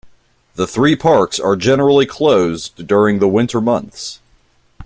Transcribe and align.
The 0.55 0.65
three 0.65 0.95
parks 0.95 1.39
are 1.39 1.55
generally 1.55 2.07
closed 2.07 2.87
during 2.87 3.19
the 3.19 3.27
winter 3.27 3.61
months. 3.61 4.19